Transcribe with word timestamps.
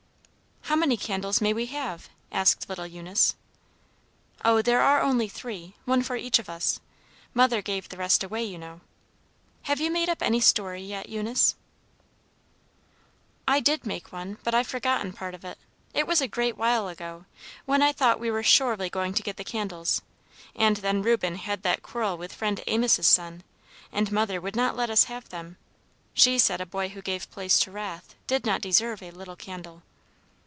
"How 0.65 0.77
many 0.77 0.95
candles 0.95 1.41
may 1.41 1.51
we 1.53 1.65
have?" 1.65 2.07
asked 2.31 2.69
little 2.69 2.87
Eunice. 2.87 3.35
"Oh, 4.45 4.61
there 4.61 4.79
are 4.79 5.01
only 5.01 5.27
three, 5.27 5.75
one 5.83 6.01
for 6.01 6.15
each 6.15 6.39
of 6.39 6.47
us. 6.47 6.79
Mother 7.33 7.61
gave 7.61 7.89
the 7.89 7.97
rest 7.97 8.23
away, 8.23 8.45
you 8.45 8.57
know. 8.57 8.79
Have 9.63 9.81
you 9.81 9.91
made 9.91 10.07
up 10.07 10.23
any 10.23 10.39
story 10.39 10.81
yet, 10.81 11.09
Eunice?" 11.09 11.57
"I 13.45 13.59
did 13.59 13.85
make 13.85 14.13
one, 14.13 14.37
but 14.45 14.55
I've 14.55 14.67
forgotten 14.67 15.11
part 15.11 15.35
of 15.35 15.43
it. 15.43 15.57
It 15.93 16.07
was 16.07 16.21
a 16.21 16.27
great 16.29 16.55
while 16.55 16.87
ago, 16.87 17.25
when 17.65 17.81
I 17.81 17.91
thought 17.91 18.17
we 18.21 18.31
were 18.31 18.41
surely 18.43 18.89
going 18.89 19.13
to 19.15 19.23
get 19.23 19.35
the 19.35 19.43
candles, 19.43 20.01
and 20.55 20.77
then 20.77 21.01
Reuben 21.01 21.35
had 21.35 21.63
that 21.63 21.83
quarrel 21.83 22.15
with 22.17 22.31
Friend 22.31 22.63
Amos's 22.65 23.07
son, 23.07 23.43
and 23.91 24.09
mother 24.09 24.39
would 24.39 24.55
not 24.55 24.77
let 24.77 24.89
us 24.89 25.05
have 25.05 25.27
them. 25.27 25.57
She 26.13 26.39
said 26.39 26.61
a 26.61 26.65
boy 26.65 26.87
who 26.87 27.01
gave 27.01 27.29
place 27.29 27.59
to 27.59 27.71
wrath 27.71 28.15
did 28.25 28.45
not 28.45 28.61
deserve 28.61 29.03
a 29.03 29.11
little 29.11 29.35
candle." 29.35 29.83